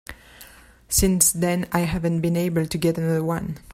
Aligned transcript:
Since 0.89 1.31
then 1.31 1.67
I 1.71 1.81
haven't 1.81 2.21
been 2.21 2.35
able 2.35 2.65
to 2.65 2.77
get 2.79 2.97
another 2.97 3.23
one. 3.23 3.59